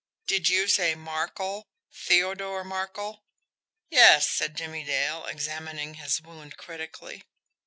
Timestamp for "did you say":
0.25-0.95